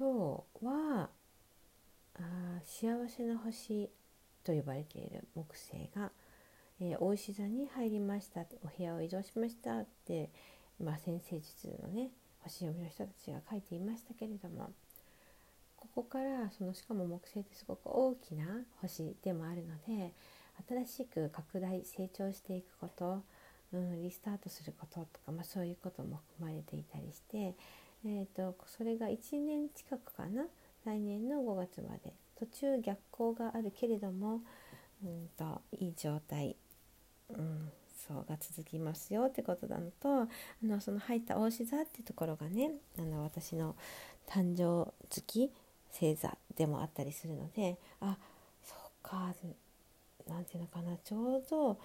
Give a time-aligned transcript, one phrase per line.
[0.00, 1.10] 今日は
[2.14, 2.20] あ
[2.64, 3.90] 幸せの星
[4.42, 6.10] と呼ばれている木星が、
[6.80, 10.30] えー、大石座に入りましたお部屋を移動しましたって、
[10.82, 12.08] まあ、先生術のね
[12.38, 14.70] 星読みの人たちが書いていましたけれども
[15.76, 18.46] ここからそのしかも木星ってすごく大きな
[18.80, 20.14] 星でもあるので
[20.66, 23.22] 新しく拡大成長していくこと、
[23.74, 27.54] うん、リスタートすることとか、まあ、そういうことも含まれていたりして
[28.04, 30.46] えーと、それが1年近くかな？
[30.84, 32.14] 来年の5月まで。
[32.38, 34.40] 途中逆行があるけれども、
[35.04, 36.56] うんと、いい状態、
[37.28, 40.28] うん、そうが続きますよってことなのとあ
[40.62, 43.76] のその入った大志座ってところがねあの私の
[44.26, 45.52] 誕生月
[45.90, 48.16] 星座でもあったりするのであ
[48.62, 49.34] そうか
[50.26, 50.96] なんていうのかな。
[51.04, 51.78] ちょうど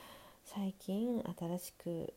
[0.45, 2.14] 最近新しく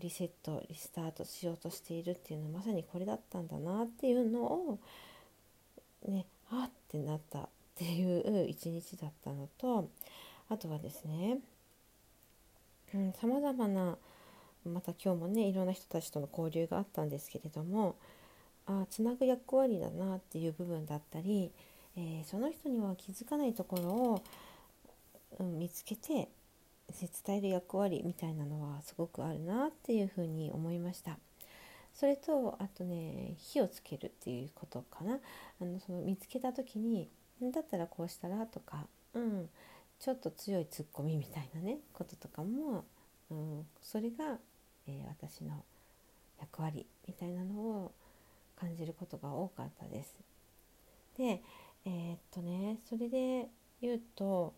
[0.00, 4.78] リセットリスタートしようとしているっていうのはまさにこれだったんだなっていうのを
[6.08, 9.88] ねあってなったっていう一日だったのと
[10.48, 11.38] あとはですね
[13.20, 13.96] さまざまな
[14.64, 17.96] また今日もねいろんな人たちとの交流があったんですけれども
[18.66, 21.52] あつなぐ役割だなっていう部分だったり、
[21.96, 24.22] えー、その人には気づかないところを、
[25.38, 26.28] うん、見つけて
[26.88, 31.18] 伝える役割みたいなのはすごくあるなっていうふうに思いました。
[31.94, 35.18] それとあとね火をつけるっていうことかな。
[35.60, 37.08] あのその見つけた時に
[37.40, 38.46] だったらこうしたら？
[38.46, 39.48] とか、うん、
[39.98, 42.84] ちょっと強いツッコミみたいなねこととかも、
[43.30, 44.38] うん、それが、
[44.86, 45.64] えー、私の
[46.40, 47.92] 役割みたいなのを
[48.58, 50.14] 感じることが多かったです。
[51.18, 51.42] で
[51.84, 53.48] えー、っとねそれで
[53.80, 54.54] 言うと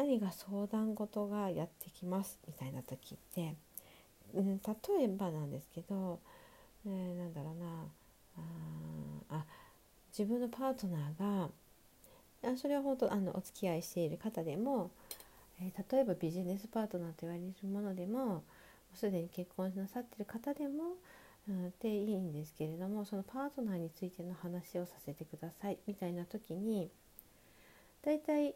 [0.00, 3.54] 何が相談事がやってきますみたいな時って、
[4.34, 6.18] うん、例えばなんですけど、
[6.86, 7.66] えー、なんだろうな
[9.38, 9.44] あ
[10.16, 14.90] 自分のパートナーがそれは本当あのお付き合いしている方でも、
[15.60, 18.42] えー、例えばビジネスパートナーと言われるものでも
[18.94, 20.94] すでに結婚なさってる方でも、
[21.46, 26.88] うん、でいいんですけれどもそのパートナーについての話をさせてくださいみたいな時に
[28.02, 28.54] 大体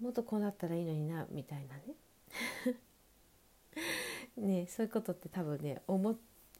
[0.00, 1.94] もっとこうなったらいいのになみたいなね
[4.62, 6.10] ねそういうことって多分ね思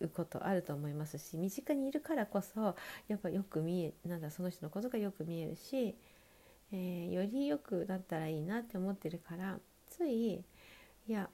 [0.00, 2.74] うことあると思いますし身近にいるからこそ
[3.08, 5.94] やっぱよく見えなんだその人のことがよく見えるし、
[6.72, 9.58] えー、よりよくなったらいいなって思ってるから
[9.88, 10.42] ついい
[11.08, 11.28] や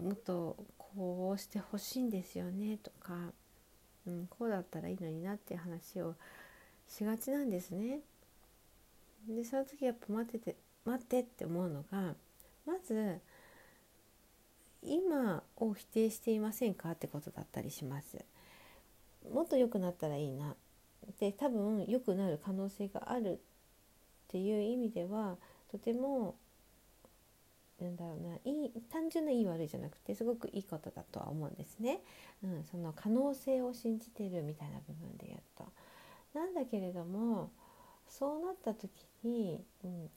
[0.00, 3.14] もっとこうしてほしいんですよねとか、
[4.06, 6.14] うん、こうだったらいいのになって話を
[6.86, 8.00] しがちなんですね。
[9.28, 10.56] でその時やっぱ待ってて
[10.88, 12.14] 待ってって思うのが
[12.66, 13.20] まず
[14.82, 18.24] 今を否定していませんかってことだったりします。
[19.32, 20.54] もっと良くなったらいいな
[21.20, 23.38] で多分良くなる可能性があるっ
[24.28, 25.36] ていう意味では
[25.70, 26.36] とても
[27.80, 32.00] なんだろうないい単純ないい悪いじゃなくてすごくいいことだとは思うんですね。
[32.42, 35.64] うん、その可能性を信じてるみたいな部分で言うと。
[36.34, 37.50] なんだけれども
[38.08, 38.90] そうなった時
[39.22, 40.10] に、うん、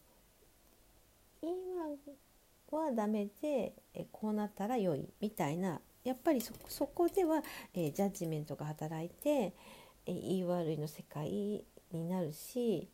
[1.41, 7.43] 今はダメでえこうなったら良いみたいなやっぱりそこでは、
[7.73, 12.89] えー、ジャッジメントが働いて、えー、言い悪いの世界になるし、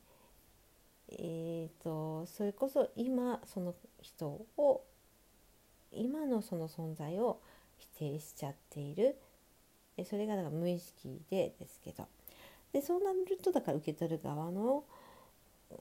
[1.10, 4.84] えーと、それこそ今その人を
[5.92, 7.40] 今のその存在を
[7.78, 9.16] 否定しちゃっている。
[9.96, 12.08] えそれがだから無意識でですけど。
[12.74, 14.84] でそうなるとだから受け取る側の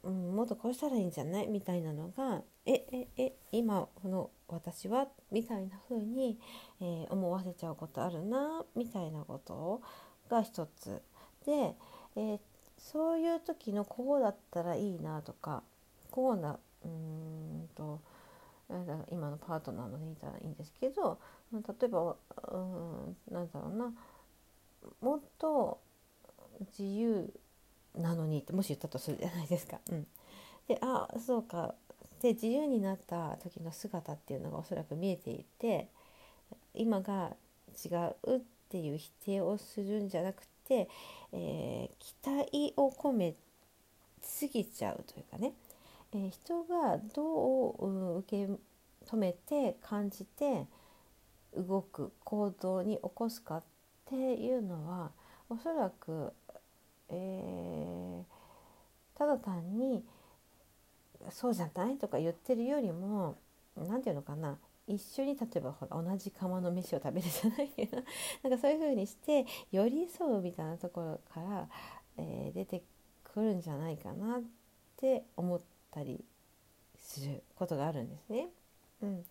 [0.02, 1.46] うん、もっとこうしたらいいんじゃない？
[1.48, 5.06] みたいなのがえええ今この私は？
[5.30, 6.38] みたいな風に、
[6.80, 8.64] えー、思わせちゃうことあるな？
[8.74, 9.80] みたいなこと
[10.28, 11.02] が一つ。
[11.44, 11.74] で、
[12.16, 12.40] えー、
[12.78, 15.62] そういう時のこうだったらいいなとか
[16.10, 18.00] こうなうんと
[19.10, 21.20] 今のパートナーのでいたらいいんですけど
[21.52, 22.16] 例えば
[22.52, 23.92] うんなんだろうな。
[25.00, 25.80] もっと
[26.76, 27.32] 自由
[27.96, 29.78] なのにってもし言ったとするじゃないですか。
[29.90, 30.06] うん、
[30.68, 31.74] であそうか。
[32.22, 35.88] で自由になった時の姿っていうのがおそらく見えていて
[36.74, 37.36] 今が
[37.84, 37.88] 違
[38.24, 38.40] うっ
[38.70, 40.88] ていう否定をするんじゃなくて、
[41.32, 43.34] えー、期待を込め
[44.22, 45.52] すぎちゃうというかね、
[46.12, 48.52] えー、人がどう受け
[49.06, 50.66] 止めて感じて
[51.56, 53.62] 動く行動に起こすかっ
[54.06, 55.10] ていうのは
[55.48, 56.32] おそらく、
[57.08, 57.35] え、
[59.26, 60.04] ただ単に
[61.30, 63.36] 「そうじゃない?」とか言ってるよりも
[63.76, 64.56] 何て言うのかな
[64.86, 67.96] 一緒に例えばほら同じ釜の飯を食べるじゃないけど
[68.44, 71.68] なんかそういう風にして寄り添うみたいなところから、
[72.18, 72.84] えー、出て
[73.24, 74.42] くるんじゃないかなっ
[74.96, 76.24] て思ったり
[76.96, 78.48] することがあるんですね。
[79.02, 79.24] うん、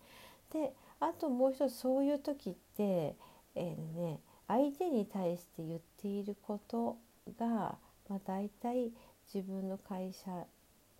[0.50, 3.16] であともう一つそういう時って、
[3.54, 6.98] えー、ね、相手に対して言っていること
[7.38, 7.78] が、
[8.08, 8.92] まあ、大体
[9.32, 10.46] 自分の会社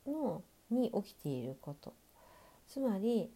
[0.07, 1.95] のに起きていること。
[2.67, 3.31] つまり、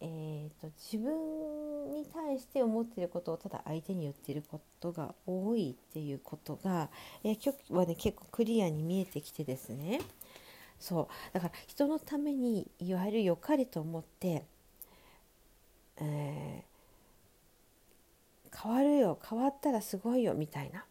[0.00, 6.88] えーと、自分に対して思っていることをただ相手に言っていることが多いっていうことが、
[7.22, 10.00] え、今日はね結構クリアに見えてきてですね。
[10.78, 11.34] そう。
[11.34, 14.44] だから人のためにいわゆる良かれと思って
[16.00, 20.84] えー、変わるよ変わったらすごいよみたいな。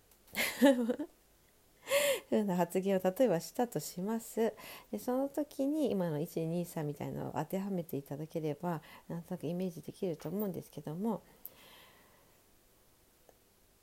[2.29, 4.53] ふうな発言を例えばしたとします。
[4.91, 11.21] でその時に今の123みたいなのを当てはめていただければなんとなくイメージできると思うんですけども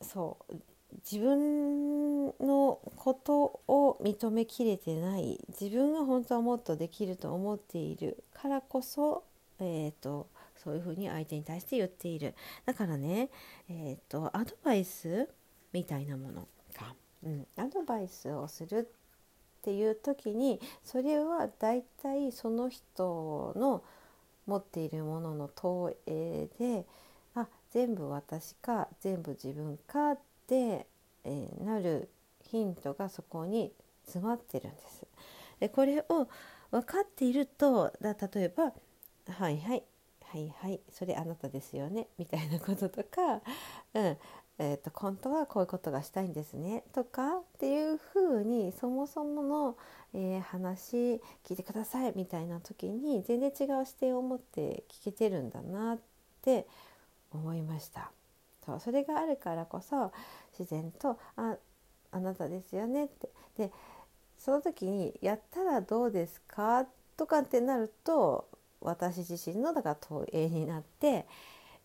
[0.01, 0.55] そう
[1.11, 9.25] 自分のことを認めきれてない自分が本当はもっとできると思っているからこそ、
[9.59, 12.35] えーとそういうふうに相手に対して言っている。
[12.65, 13.29] だからね
[13.69, 15.29] えっ、ー、とアドバイス
[15.73, 16.95] みたいなものか、
[17.27, 23.83] うん、アドバイスをするっていう時にそれはだいたいその人の
[24.47, 26.87] 持っているものの投影で
[27.35, 30.87] あ全部私か全部自分かって、
[31.25, 32.09] えー、なる
[32.45, 33.73] ヒントがそこに
[34.05, 35.05] 詰まってるんです。
[35.59, 36.29] でこれを
[36.71, 38.73] 分かっているとだ例えば
[39.35, 39.83] 「はいはい
[40.23, 43.41] はいはいそれあなたですよね」みたいなこととか、
[43.95, 44.17] うん
[44.59, 49.77] えーと、本当はこういうことがしたいんですねとかっていうふうにそもそもの、
[50.15, 55.99] えー、話聞いてくださいみたいな時に全然違う視点を持って聞けてるんだなっ
[56.43, 56.67] て
[57.33, 58.11] 思いました。
[58.65, 60.13] そうそれがあるからこそ
[60.59, 61.57] 自然と「あ
[62.11, 63.73] あなたですよね」ってで
[64.39, 66.87] その時に「やったらどうですか?」
[67.17, 68.49] とかってなると
[68.81, 71.27] 私自身のだから投影になって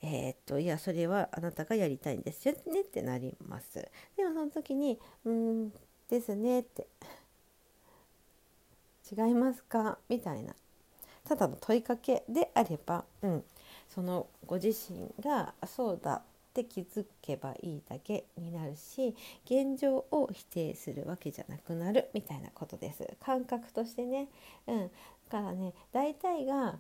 [0.02, 3.76] えー、っといやそれはあなたがやりたいんですよねってなります。
[4.18, 5.74] でもその時に「うん
[6.10, 6.88] ですね」って
[9.12, 10.56] 「違いますか?」みたいな。
[11.24, 13.44] ただの問いかけであれば、うん、
[13.88, 16.16] そのご自身が「そうだ」
[16.52, 19.16] って気づけばいいだけになるし
[19.46, 23.08] 現状を否定するわけじゃなくなるみたいなことです。
[23.20, 24.28] 感覚としてね、
[24.68, 24.92] うん、
[25.30, 26.80] からね大体が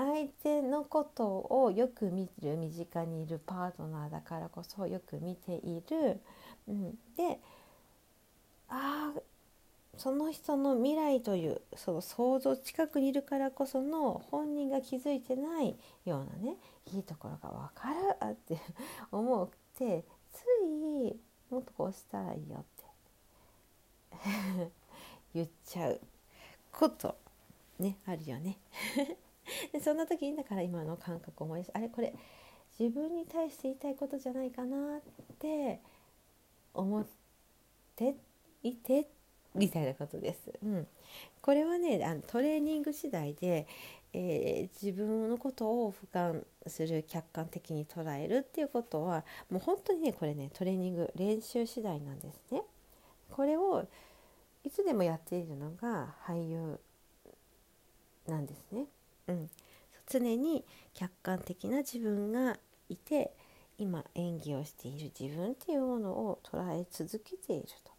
[0.00, 6.22] 相手のことをよく見る身近にいるパートナーだからこそよく見ている、
[6.66, 7.38] うん、で
[8.70, 9.20] ああ
[9.98, 15.76] その人の未来というその想像近くにいるからこその本人が気づいてない
[16.06, 16.56] ようなね
[16.94, 17.96] いいところが分かる
[18.32, 18.56] って
[19.12, 21.14] 思ってつい
[21.50, 22.84] もっとこうしたらいいよって
[25.34, 26.00] 言っちゃう
[26.72, 27.18] こと
[27.78, 28.56] ねあるよね。
[29.72, 32.14] でそんな時にだから今の感覚を思い出しあれこれ
[32.78, 35.00] 自分に対して言いたいことじゃないかなっ
[35.38, 35.80] て
[36.72, 37.06] 思っ
[37.96, 38.14] て
[38.62, 39.08] いて
[39.54, 40.52] みたいなことです。
[40.62, 40.86] うん、
[41.42, 43.66] これはねあのトレーニング次第で、
[44.12, 52.62] えー、自分のことを俯瞰する客観的に捉えるっていうことはもう本当にねこれねトレーニング練習次第なんですね。
[53.30, 53.86] これを
[54.62, 56.78] いつでもやっているのが俳優
[58.28, 58.86] なんですね。
[59.30, 59.50] うん、
[60.06, 62.56] 常に客観的な自分が
[62.88, 63.32] いて
[63.78, 67.92] 今演技をしている自分っていうものを捉え続けていると。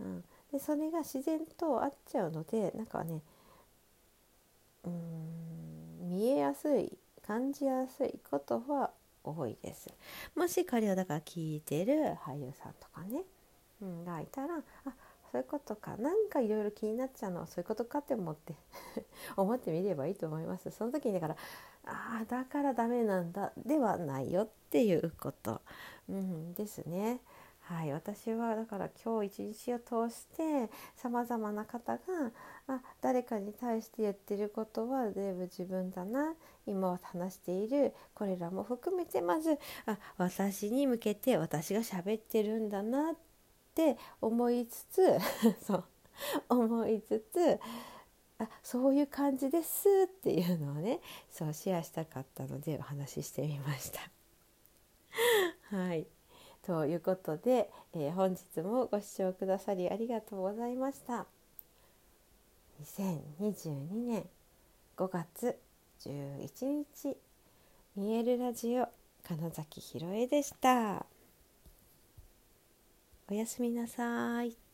[0.00, 3.20] うん、でそれが自然と合っちゃうのでなんかね
[4.84, 8.90] うん見えやすい感じやすいことは
[9.22, 9.88] 多いです。
[10.34, 13.22] もし彼をだから聞いてる俳優さんとかね、
[13.82, 14.60] うん、がいたらあ
[15.30, 15.96] そういうことか。
[15.98, 18.54] 何かいろいろ気になっちゃうのはそういうことかって思って
[19.36, 20.70] 思ってみればいいと思います。
[20.70, 21.36] その時にだから
[21.84, 23.52] ああだからダメなんだ。
[23.56, 25.60] ではないよっていうこと、
[26.08, 27.20] うん、ですね。
[27.70, 32.02] はい、私はだから今日一日を通してさまざまな方が
[32.66, 36.34] あ誰かに対して言ってることは全部自分だな。
[36.66, 43.29] 今話しているこれらも含めてまずあ私に向けて私が喋ってるんだなって
[43.80, 45.18] って思いつつ
[45.64, 45.84] そう
[46.48, 47.58] 思いつつ
[48.38, 54.00] あそういう感じですっていうのをねそうシェアしたかったのでお話ししてみました。
[55.76, 56.06] はい
[56.62, 61.26] ということで、えー、本日もご視聴くださりありがとうございました。
[62.82, 64.28] 2022年
[64.96, 65.58] 5月
[66.00, 67.16] 11日
[67.96, 68.88] 見えるラジオ
[69.26, 71.06] 金崎ひろえでした。
[73.30, 74.69] おやすみなさい。